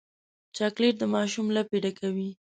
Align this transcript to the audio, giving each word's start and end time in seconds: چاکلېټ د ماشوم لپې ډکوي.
چاکلېټ 0.57 0.95
د 0.99 1.03
ماشوم 1.15 1.47
لپې 1.57 1.77
ډکوي. 1.83 2.29